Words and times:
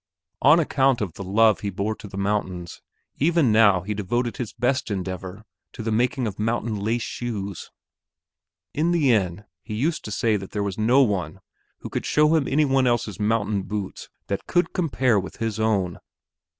On 0.41 0.59
account 0.59 0.99
of 0.99 1.13
the 1.13 1.23
love 1.23 1.59
he 1.59 1.69
bore 1.69 1.93
to 1.97 2.07
the 2.07 2.17
mountains, 2.17 2.81
even 3.19 3.51
now 3.51 3.81
he 3.81 3.93
devoted 3.93 4.37
his 4.37 4.51
best 4.51 4.89
endeavor 4.89 5.45
to 5.73 5.83
the 5.83 5.91
making 5.91 6.25
of 6.25 6.39
mountain 6.39 6.75
lace 6.79 7.03
shoes. 7.03 7.69
In 8.73 8.89
the 8.93 9.11
inn 9.13 9.45
he 9.61 9.75
used 9.75 10.03
to 10.05 10.11
say 10.11 10.37
that 10.37 10.53
there 10.53 10.63
was 10.63 10.75
no 10.75 11.03
one 11.03 11.39
who 11.81 11.89
could 11.91 12.07
show 12.07 12.33
him 12.35 12.47
any 12.47 12.65
one 12.65 12.87
else's 12.87 13.19
mountain 13.19 13.61
boots 13.61 14.09
that 14.25 14.47
could 14.47 14.73
compare 14.73 15.19
with 15.19 15.37
his 15.37 15.59
own. 15.59 15.99